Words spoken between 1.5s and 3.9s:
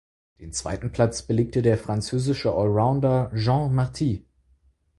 der französische Allrounder Jean